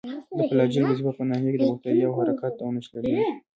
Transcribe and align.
د 0.37 0.39
فلاجیل 0.49 0.83
وظیفه 0.85 1.11
په 1.17 1.23
ناحیه 1.29 1.51
کې 1.53 1.57
د 1.59 1.63
باکتریاوو 1.69 2.17
حرکت 2.19 2.55
او 2.63 2.69
نښلیدل 2.75 3.13
دي. 3.17 3.23